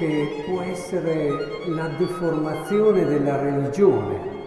che 0.00 0.44
può 0.46 0.62
essere 0.62 1.28
la 1.66 1.88
deformazione 1.88 3.04
della 3.04 3.38
religione. 3.38 4.38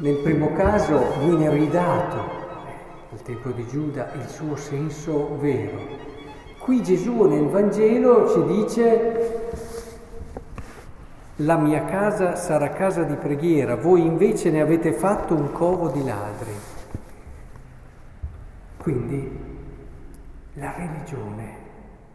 Nel 0.00 0.16
primo 0.16 0.52
caso 0.52 1.02
viene 1.20 1.48
ridato, 1.48 2.16
al 3.12 3.22
tempo 3.22 3.48
di 3.48 3.66
Giuda, 3.66 4.12
il 4.12 4.28
suo 4.28 4.54
senso 4.56 5.38
vero. 5.38 5.78
Qui 6.58 6.82
Gesù 6.82 7.22
nel 7.22 7.46
Vangelo 7.46 8.28
ci 8.28 8.44
dice 8.58 9.50
la 11.36 11.56
mia 11.56 11.86
casa 11.86 12.36
sarà 12.36 12.68
casa 12.72 13.04
di 13.04 13.14
preghiera, 13.14 13.76
voi 13.76 14.04
invece 14.04 14.50
ne 14.50 14.60
avete 14.60 14.92
fatto 14.92 15.34
un 15.34 15.50
covo 15.50 15.88
di 15.88 16.04
ladri. 16.04 16.52
Quindi 18.76 19.38
la 20.54 20.74
religione 20.76 21.61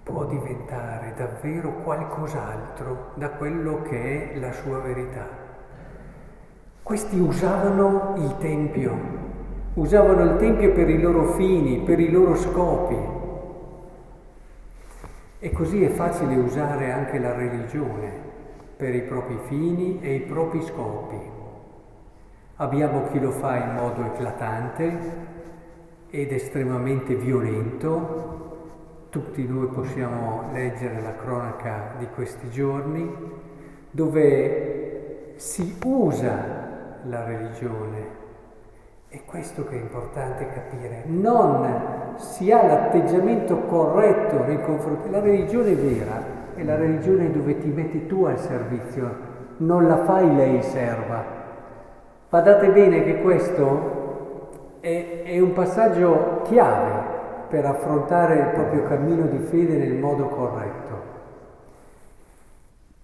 può 0.08 0.24
diventare 0.24 1.14
davvero 1.18 1.82
qualcos'altro 1.84 3.12
da 3.16 3.32
quello 3.32 3.82
che 3.82 4.32
è 4.32 4.40
la 4.40 4.54
sua 4.54 4.80
verità. 4.80 5.28
Questi 6.82 7.20
usavano 7.20 8.14
il 8.16 8.38
Tempio, 8.38 8.98
usavano 9.74 10.24
il 10.24 10.38
Tempio 10.38 10.72
per 10.72 10.90
i 10.90 11.02
loro 11.02 11.34
fini, 11.34 11.80
per 11.80 12.00
i 12.00 12.10
loro 12.10 12.36
scopi. 12.36 12.96
E 15.40 15.52
così 15.52 15.84
è 15.84 15.90
facile 15.90 16.36
usare 16.36 16.90
anche 16.94 17.20
la 17.20 17.34
religione 17.34 18.10
per 18.78 18.96
i 18.96 19.02
propri 19.02 19.38
fini 19.48 20.00
e 20.02 20.14
i 20.14 20.22
propri 20.22 20.62
scopi. 20.62 21.20
Abbiamo 22.56 23.08
chi 23.12 23.20
lo 23.20 23.32
fa 23.32 23.58
in 23.58 23.74
modo 23.74 24.06
eclatante 24.06 25.00
ed 26.10 26.32
estremamente 26.32 27.14
violento, 27.16 28.47
tutti 29.10 29.48
noi 29.48 29.68
possiamo 29.68 30.50
leggere 30.52 31.02
la 31.02 31.16
cronaca 31.16 31.94
di 31.98 32.08
questi 32.14 32.50
giorni, 32.50 33.10
dove 33.92 35.34
si 35.36 35.78
usa 35.84 37.00
la 37.04 37.24
religione. 37.24 38.16
È 39.08 39.22
questo 39.26 39.66
che 39.66 39.76
è 39.76 39.82
importante 39.82 40.48
capire. 40.50 41.04
Non 41.06 42.16
si 42.18 42.52
ha 42.52 42.66
l'atteggiamento 42.66 43.62
corretto 43.62 44.44
nei 44.44 44.62
confronti. 44.62 45.10
La 45.10 45.22
religione 45.22 45.74
vera 45.74 46.36
è 46.56 46.64
la 46.64 46.76
religione 46.76 47.32
dove 47.32 47.58
ti 47.58 47.70
metti 47.70 48.06
tu 48.08 48.26
al 48.26 48.38
servizio, 48.38 49.36
non 49.58 49.88
la 49.88 50.04
fai 50.04 50.36
lei 50.36 50.62
serva. 50.62 51.24
Badate 52.30 52.70
bene 52.72 53.04
che 53.04 53.22
questo 53.22 54.80
è, 54.82 55.22
è 55.24 55.40
un 55.40 55.54
passaggio 55.54 56.42
chiave 56.44 56.97
per 57.50 57.66
affrontare 57.66 58.36
il 58.40 58.50
proprio 58.54 58.84
cammino 58.84 59.26
di 59.28 59.40
fede 59.40 59.78
nel 59.78 59.96
modo 59.96 60.28
corretto. 60.28 61.16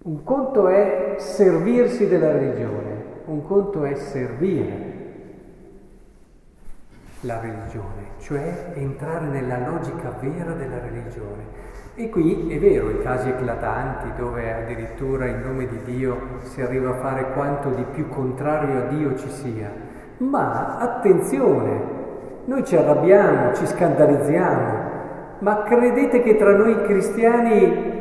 Un 0.04 0.22
conto 0.22 0.68
è 0.68 1.14
servirsi 1.18 2.06
della 2.06 2.32
religione, 2.32 3.04
un 3.26 3.42
conto 3.42 3.84
è 3.84 3.94
servire 3.94 4.92
la 7.20 7.40
religione, 7.40 8.12
cioè 8.18 8.72
entrare 8.74 9.26
nella 9.26 9.66
logica 9.66 10.10
vera 10.20 10.52
della 10.52 10.78
religione. 10.78 11.72
E 11.94 12.10
qui 12.10 12.52
è 12.52 12.58
vero, 12.58 12.90
i 12.90 13.00
casi 13.02 13.28
eclatanti 13.28 14.20
dove 14.20 14.52
addirittura 14.52 15.26
in 15.26 15.40
nome 15.40 15.66
di 15.68 15.80
Dio 15.84 16.40
si 16.40 16.60
arriva 16.60 16.90
a 16.90 16.94
fare 16.94 17.32
quanto 17.32 17.70
di 17.70 17.84
più 17.92 18.08
contrario 18.08 18.82
a 18.82 18.86
Dio 18.88 19.16
ci 19.16 19.30
sia. 19.30 19.70
Ma 20.18 20.76
attenzione, 20.78 22.03
noi 22.46 22.64
ci 22.64 22.76
arrabbiamo, 22.76 23.54
ci 23.54 23.66
scandalizziamo, 23.66 24.92
ma 25.38 25.62
credete 25.62 26.20
che 26.22 26.36
tra 26.36 26.54
noi 26.54 26.82
cristiani 26.82 27.92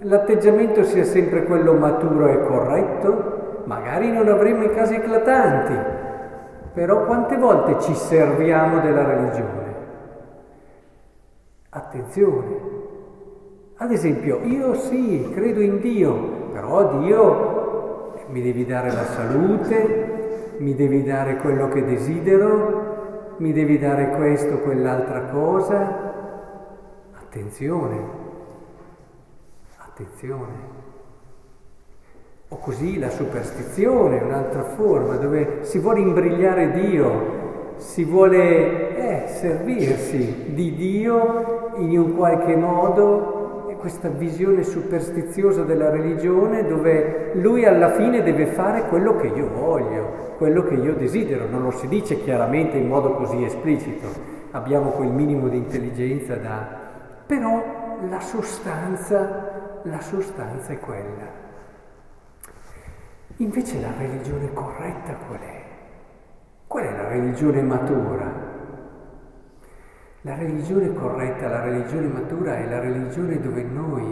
l'atteggiamento 0.00 0.82
sia 0.84 1.04
sempre 1.04 1.44
quello 1.44 1.74
maturo 1.74 2.28
e 2.28 2.40
corretto? 2.42 3.62
Magari 3.64 4.10
non 4.10 4.28
avremo 4.28 4.64
i 4.64 4.74
casi 4.74 4.94
eclatanti, 4.94 5.74
però 6.72 7.04
quante 7.04 7.36
volte 7.36 7.80
ci 7.80 7.94
serviamo 7.94 8.80
della 8.80 9.04
religione? 9.04 9.66
Attenzione. 11.70 12.76
Ad 13.76 13.92
esempio, 13.92 14.40
io 14.42 14.74
sì, 14.74 15.30
credo 15.34 15.60
in 15.60 15.80
Dio, 15.80 16.14
però 16.52 16.98
Dio 16.98 18.14
mi 18.28 18.42
devi 18.42 18.64
dare 18.66 18.90
la 18.90 19.04
salute, 19.04 20.56
mi 20.58 20.74
devi 20.74 21.04
dare 21.04 21.36
quello 21.36 21.68
che 21.68 21.84
desidero, 21.84 22.87
mi 23.38 23.52
devi 23.52 23.78
dare 23.78 24.10
questo 24.10 24.54
o 24.54 24.58
quell'altra 24.58 25.22
cosa. 25.22 26.12
Attenzione, 27.20 28.00
attenzione. 29.76 30.76
O 32.48 32.56
così 32.58 32.98
la 32.98 33.10
superstizione, 33.10 34.20
un'altra 34.20 34.62
forma, 34.62 35.16
dove 35.16 35.64
si 35.64 35.78
vuole 35.78 36.00
imbrigliare 36.00 36.72
Dio, 36.72 37.74
si 37.76 38.04
vuole 38.04 38.96
eh, 38.96 39.28
servirsi 39.28 40.52
di 40.54 40.74
Dio 40.74 41.72
in 41.76 41.96
un 41.98 42.16
qualche 42.16 42.56
modo 42.56 43.37
questa 43.78 44.08
visione 44.08 44.62
superstiziosa 44.62 45.62
della 45.62 45.90
religione 45.90 46.66
dove 46.66 47.30
lui 47.34 47.64
alla 47.64 47.90
fine 47.90 48.22
deve 48.22 48.46
fare 48.46 48.86
quello 48.86 49.16
che 49.16 49.28
io 49.28 49.48
voglio, 49.48 50.34
quello 50.36 50.62
che 50.64 50.74
io 50.74 50.94
desidero, 50.94 51.48
non 51.48 51.62
lo 51.62 51.70
si 51.70 51.88
dice 51.88 52.22
chiaramente 52.22 52.76
in 52.76 52.88
modo 52.88 53.14
così 53.14 53.42
esplicito, 53.42 54.06
abbiamo 54.50 54.90
quel 54.90 55.08
minimo 55.08 55.48
di 55.48 55.56
intelligenza 55.56 56.36
da... 56.36 56.66
però 57.26 57.98
la 58.08 58.20
sostanza, 58.20 59.80
la 59.82 60.00
sostanza 60.00 60.72
è 60.72 60.78
quella. 60.78 61.46
Invece 63.38 63.80
la 63.80 63.92
religione 63.96 64.52
corretta 64.52 65.14
qual 65.26 65.40
è? 65.40 65.62
Qual 66.66 66.84
è 66.84 66.90
la 66.90 67.08
religione 67.08 67.62
matura? 67.62 68.37
La 70.22 70.34
religione 70.34 70.92
corretta, 70.94 71.46
la 71.46 71.60
religione 71.60 72.08
matura 72.08 72.56
è 72.56 72.68
la 72.68 72.80
religione 72.80 73.40
dove 73.40 73.62
noi 73.62 74.02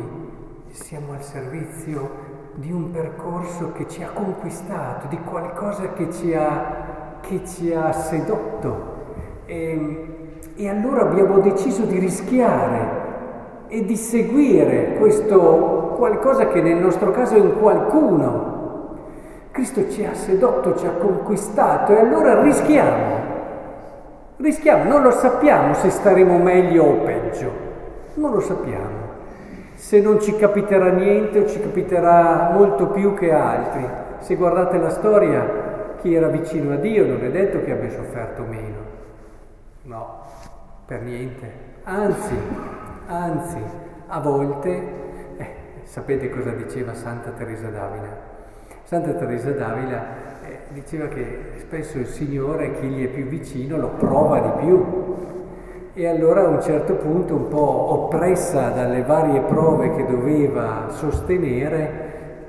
siamo 0.71 1.15
al 1.15 1.23
servizio 1.25 2.11
di 2.55 2.71
un 2.71 2.93
percorso 2.93 3.73
che 3.73 3.89
ci 3.89 4.05
ha 4.05 4.11
conquistato, 4.15 5.09
di 5.09 5.19
qualcosa 5.19 5.95
che 5.95 6.13
ci 6.13 6.33
ha, 6.33 7.19
che 7.21 7.45
ci 7.45 7.73
ha 7.73 7.91
sedotto. 7.91 8.95
E, 9.47 10.35
e 10.55 10.69
allora 10.69 11.03
abbiamo 11.03 11.41
deciso 11.41 11.83
di 11.87 11.99
rischiare 11.99 13.65
e 13.67 13.85
di 13.85 13.97
seguire 13.97 14.95
questo 14.99 15.95
qualcosa 15.97 16.47
che 16.47 16.63
nel 16.63 16.77
nostro 16.77 17.11
caso 17.11 17.35
è 17.35 17.41
un 17.41 17.59
qualcuno. 17.59 18.55
Cristo 19.51 19.91
ci 19.91 20.05
ha 20.05 20.15
sedotto, 20.15 20.77
ci 20.77 20.87
ha 20.87 20.93
conquistato 20.93 21.97
e 21.97 21.99
allora 21.99 22.43
rischiamo 22.43 23.36
Rischiamo, 24.37 24.85
non 24.85 25.03
lo 25.03 25.13
sappiamo 25.13 25.73
se 25.73 25.89
staremo 25.89 26.37
meglio 26.37 26.85
o 26.85 26.93
peggio, 26.97 27.51
non 28.15 28.33
lo 28.33 28.41
sappiamo. 28.41 29.05
Se 29.75 30.01
non 30.01 30.21
ci 30.21 30.37
capiterà 30.37 30.91
niente 30.91 31.39
o 31.39 31.47
ci 31.47 31.59
capiterà 31.59 32.51
molto 32.53 32.89
più 32.89 33.15
che 33.15 33.33
altri. 33.33 33.87
Se 34.19 34.35
guardate 34.35 34.77
la 34.77 34.91
storia, 34.91 35.97
chi 36.01 36.15
era 36.15 36.29
vicino 36.29 36.75
a 36.75 36.77
Dio 36.77 37.07
non 37.07 37.25
è 37.25 37.31
detto 37.31 37.63
che 37.63 37.73
abbia 37.73 37.91
sofferto 37.91 38.43
meno. 38.43 38.77
No, 39.83 40.21
per 40.85 41.01
niente. 41.01 41.51
Anzi, 41.85 42.37
anzi, 43.07 43.63
a 44.09 44.21
volte, 44.21 44.83
eh, 45.39 45.55
sapete 45.85 46.29
cosa 46.29 46.51
diceva 46.51 46.93
Santa 46.93 47.31
Teresa 47.31 47.69
d'Avila? 47.69 48.35
Santa 48.83 49.13
Teresa 49.13 49.51
d'Avila 49.51 50.05
diceva 50.69 51.07
che 51.07 51.25
spesso 51.59 51.99
il 51.99 52.07
Signore, 52.07 52.73
chi 52.81 52.87
gli 52.87 53.05
è 53.05 53.09
più 53.09 53.25
vicino, 53.25 53.77
lo 53.77 53.89
prova 53.99 54.39
di 54.39 54.65
più. 54.65 54.85
E 55.95 56.07
allora 56.07 56.45
a 56.45 56.49
un 56.49 56.61
certo 56.61 56.95
punto, 56.95 57.35
un 57.35 57.49
po' 57.49 57.93
oppressa 57.93 58.69
dalle 58.69 59.03
varie 59.03 59.41
prove 59.41 59.95
che 59.95 60.05
doveva 60.05 60.89
sostenere, 60.91 62.05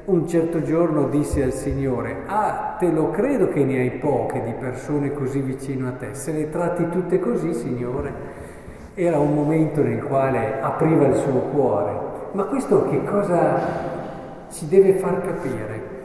un 0.05 0.27
certo 0.27 0.61
giorno 0.63 1.07
disse 1.07 1.43
al 1.43 1.53
Signore, 1.53 2.23
ah, 2.27 2.75
te 2.77 2.89
lo 2.91 3.09
credo 3.11 3.49
che 3.49 3.63
ne 3.63 3.79
hai 3.79 3.91
poche 3.91 4.41
di 4.43 4.51
persone 4.51 5.13
così 5.13 5.39
vicino 5.39 5.87
a 5.87 5.91
te, 5.91 6.13
se 6.13 6.31
le 6.31 6.49
tratti 6.49 6.89
tutte 6.89 7.19
così, 7.19 7.53
Signore. 7.53 8.11
Era 8.93 9.19
un 9.19 9.33
momento 9.33 9.81
nel 9.81 10.03
quale 10.03 10.59
apriva 10.59 11.07
il 11.07 11.15
suo 11.15 11.39
cuore. 11.51 11.91
Ma 12.31 12.43
questo 12.45 12.89
che 12.89 13.03
cosa 13.03 13.59
ci 14.49 14.67
deve 14.67 14.93
far 14.93 15.21
capire? 15.21 15.96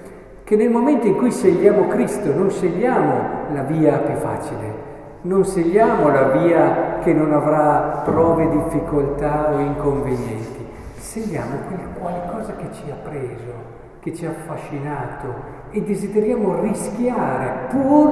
Che 0.53 0.59
nel 0.59 0.69
momento 0.69 1.07
in 1.07 1.17
cui 1.17 1.31
scegliamo 1.31 1.89
Cristo 1.89 2.31
non 2.35 2.51
scegliamo 2.51 3.55
la 3.55 3.63
via 3.63 3.97
più 4.01 4.17
facile, 4.17 4.75
non 5.23 5.47
scegliamo 5.47 6.11
la 6.11 6.25
via 6.25 6.99
che 7.03 7.15
non 7.15 7.33
avrà 7.33 8.03
prove, 8.05 8.51
difficoltà 8.51 9.51
o 9.51 9.61
inconvenienti, 9.61 10.67
scegliamo 10.99 11.53
quel 11.67 11.79
qualcosa 11.99 12.55
che 12.57 12.67
ci 12.71 12.83
ha 12.91 12.97
preso, 13.03 13.55
che 14.01 14.13
ci 14.13 14.27
ha 14.27 14.29
affascinato 14.29 15.35
e 15.71 15.81
desideriamo 15.81 16.61
rischiare 16.61 17.69
pur 17.71 18.11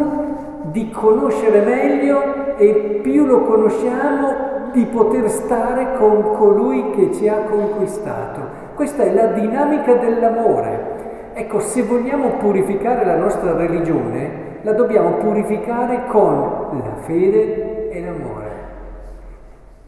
di 0.72 0.90
conoscere 0.90 1.60
meglio 1.60 2.56
e 2.56 3.00
più 3.02 3.26
lo 3.26 3.42
conosciamo 3.42 4.70
di 4.72 4.87
poter 4.87 5.28
stare 5.28 5.98
con 5.98 6.22
colui 6.38 6.92
che 6.92 7.12
ci 7.12 7.28
ha 7.28 7.40
conquistato. 7.40 8.40
Questa 8.75 9.02
è 9.02 9.12
la 9.12 9.26
dinamica 9.26 9.92
dell'amore. 9.92 11.00
Ecco, 11.32 11.61
se 11.61 11.82
vogliamo 11.82 12.37
purificare 12.38 13.05
la 13.05 13.17
nostra 13.17 13.56
religione, 13.56 14.59
la 14.62 14.73
dobbiamo 14.73 15.15
purificare 15.15 16.06
con 16.06 16.82
la 16.82 16.97
fede 17.03 17.91
e 17.91 18.00
l'amore. 18.05 18.49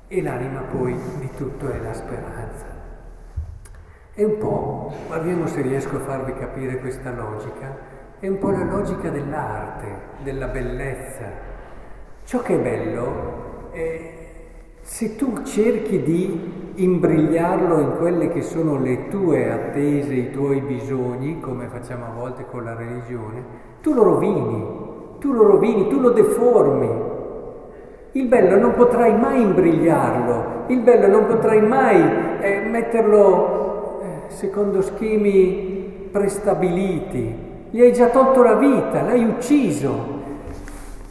E 0.09 0.23
l'anima 0.23 0.61
poi 0.61 0.95
di 1.19 1.31
tutto 1.37 1.71
è 1.71 1.79
la 1.79 1.93
speranza. 1.93 2.67
È 4.15 4.23
un 4.23 4.39
po', 4.39 4.93
guardiamo 5.07 5.47
se 5.47 5.63
riesco 5.63 5.97
a 5.97 6.01
farvi 6.01 6.35
capire 6.35 6.79
questa 6.79 7.11
logica, 7.11 7.77
è 8.21 8.29
un 8.29 8.39
po' 8.39 8.51
la 8.51 8.65
logica 8.65 9.09
dell'arte, 9.09 9.87
della 10.23 10.47
bellezza. 10.47 11.25
Ciò 12.25 12.41
che 12.41 12.55
è 12.55 12.59
bello 12.59 13.71
è 13.73 14.11
se 14.83 15.17
tu 15.17 15.43
cerchi 15.43 16.03
di 16.03 16.62
imbrigliarlo 16.75 17.81
in 17.81 17.97
quelle 17.99 18.29
che 18.29 18.43
sono 18.43 18.79
le 18.79 19.09
tue 19.09 19.51
attese, 19.51 20.15
i 20.15 20.31
tuoi 20.31 20.61
bisogni, 20.61 21.41
come 21.41 21.69
facciamo 21.69 22.07
a 22.07 22.15
volte 22.17 22.47
con 22.51 22.65
la 22.65 22.75
religione, 22.75 23.45
tu 23.81 23.93
lo 23.95 24.03
rovini, 24.03 24.67
tu 25.19 25.33
lo 25.33 25.47
rovini, 25.47 25.89
tu 25.89 26.01
lo 26.01 26.11
deformi. 26.11 27.11
Il 28.13 28.27
bello 28.27 28.59
non 28.59 28.75
potrai 28.75 29.19
mai 29.19 29.41
imbrigliarlo, 29.41 30.65
il 30.67 30.81
bello 30.81 31.07
non 31.07 31.27
potrai 31.27 31.61
mai 31.61 32.01
eh, 32.41 32.61
metterlo 32.69 33.61
secondo 34.33 34.81
schemi 34.81 36.09
prestabiliti. 36.11 37.51
Gli 37.71 37.81
hai 37.81 37.93
già 37.93 38.09
tolto 38.09 38.43
la 38.43 38.55
vita, 38.55 39.03
l'hai 39.03 39.25
ucciso. 39.25 40.21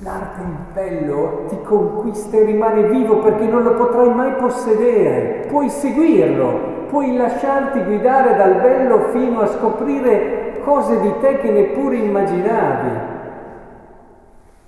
L'arte 0.03 0.41
il 0.41 0.57
bello 0.73 1.45
ti 1.47 1.61
conquista 1.61 2.35
e 2.35 2.43
rimane 2.43 2.87
vivo 2.87 3.19
perché 3.19 3.45
non 3.45 3.61
lo 3.61 3.75
potrai 3.75 4.11
mai 4.11 4.33
possedere. 4.33 5.45
Puoi 5.47 5.69
seguirlo, 5.69 6.87
puoi 6.89 7.15
lasciarti 7.15 7.83
guidare 7.83 8.35
dal 8.35 8.61
bello 8.61 9.09
fino 9.11 9.41
a 9.41 9.47
scoprire 9.47 10.59
cose 10.63 10.99
di 11.01 11.13
te 11.19 11.37
che 11.37 11.51
neppure 11.51 11.97
immaginavi. 11.97 13.09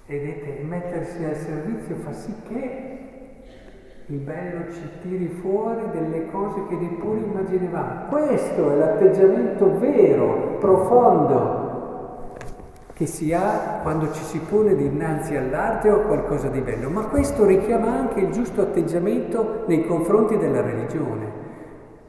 Vedete, 0.06 0.64
mettersi 0.68 1.24
al 1.24 1.36
servizio 1.36 1.96
fa 1.96 2.12
sì 2.12 2.36
che 2.48 2.94
il 4.08 4.18
bello 4.18 4.72
ci 4.72 4.88
tiri 5.02 5.30
fuori 5.42 5.82
delle 5.94 6.30
cose 6.30 6.62
che 6.68 6.76
neppure 6.76 7.20
immaginavamo. 7.20 8.06
Questo 8.10 8.72
è 8.72 8.76
l'atteggiamento 8.76 9.80
vero, 9.80 10.58
profondo, 10.60 11.63
che 13.04 13.06
si 13.08 13.34
ha 13.34 13.80
quando 13.82 14.14
ci 14.14 14.24
si 14.24 14.40
pone 14.40 14.76
dinanzi 14.76 15.36
all'arte 15.36 15.90
o 15.90 15.96
a 15.96 16.00
qualcosa 16.04 16.48
di 16.48 16.62
bello, 16.62 16.90
ma 16.90 17.02
questo 17.02 17.46
richiama 17.46 17.88
anche 17.88 18.22
il 18.22 18.32
giusto 18.32 18.62
atteggiamento 18.62 19.64
nei 19.68 19.86
confronti 19.86 20.38
della 20.38 20.62
religione. 20.62 21.42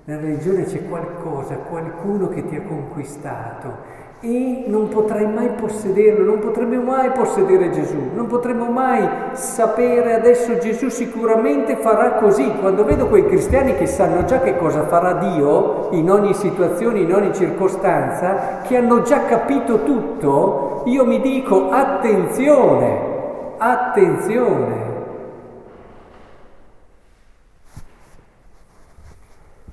Nella 0.05 0.20
religione 0.20 0.64
c'è 0.64 0.87
qualcosa, 0.87 1.56
qualcuno 1.56 2.29
che 2.29 2.46
ti 2.46 2.55
ha 2.55 2.62
conquistato 2.62 4.02
e 4.20 4.64
non 4.69 4.88
potrai 4.88 5.26
mai 5.26 5.50
possederlo, 5.50 6.25
non 6.25 6.38
potremo 6.38 6.81
mai 6.81 7.11
possedere 7.11 7.70
Gesù, 7.70 8.11
non 8.14 8.26
potremo 8.26 8.70
mai 8.70 9.06
sapere 9.32 10.14
adesso 10.14 10.56
Gesù 10.58 10.88
sicuramente 10.88 11.76
farà 11.76 12.12
così. 12.12 12.50
Quando 12.58 12.85
vedo 12.85 13.06
quei 13.06 13.26
cristiani 13.26 13.75
che 13.75 13.87
sanno 13.87 14.25
già 14.25 14.40
che 14.40 14.56
cosa 14.56 14.85
farà 14.85 15.12
Dio 15.14 15.88
in 15.90 16.11
ogni 16.11 16.32
situazione, 16.32 17.00
in 17.00 17.12
ogni 17.12 17.35
circostanza, 17.35 18.61
che 18.62 18.76
hanno 18.79 19.02
già 19.02 19.25
capito 19.25 19.82
tutto, 19.82 20.74
io 20.85 21.05
mi 21.07 21.21
dico 21.21 21.71
attenzione, 21.71 23.57
attenzione. 23.57 24.93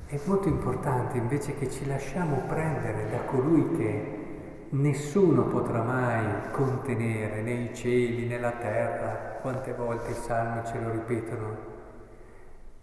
È 0.08 0.20
molto 0.26 0.48
importante 0.48 1.18
invece 1.18 1.56
che 1.56 1.70
ci 1.70 1.86
lasciamo 1.86 2.44
prendere 2.48 3.10
da 3.10 3.20
colui 3.26 3.72
che 3.78 4.20
nessuno 4.70 5.44
potrà 5.44 5.84
mai 5.84 6.26
contenere 6.52 7.42
né 7.42 7.52
i 7.52 7.76
cieli 7.76 8.28
né 8.28 8.40
la 8.40 8.52
terra, 8.52 9.38
quante 9.42 9.74
volte 9.74 10.12
i 10.12 10.16
salmi 10.16 10.66
ce 10.66 10.80
lo 10.80 10.92
ripetono. 10.92 11.70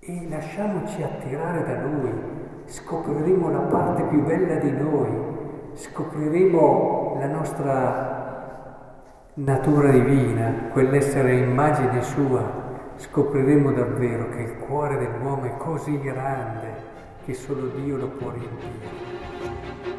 E 0.01 0.27
lasciamoci 0.29 1.03
attirare 1.03 1.65
da 1.65 1.83
Lui, 1.83 2.13
scopriremo 2.67 3.51
la 3.51 3.59
parte 3.59 4.03
più 4.05 4.23
bella 4.23 4.57
di 4.57 4.71
noi, 4.71 5.09
scopriremo 5.75 7.17
la 7.21 7.27
nostra 7.27 8.18
natura 9.39 9.93
divina, 9.93 10.69
quell'essere 10.73 11.37
immagine 11.37 12.03
sua, 12.03 12.91
scopriremo 12.97 13.71
davvero 13.71 14.31
che 14.31 14.41
il 14.41 14.57
cuore 14.57 14.99
dell'uomo 14.99 15.45
è 15.45 15.57
così 15.57 16.01
grande 16.01 16.87
che 17.25 17.35
solo 17.35 17.69
Dio 17.69 17.97
lo 17.99 18.09
può 18.09 18.33
riempire. 18.33 19.98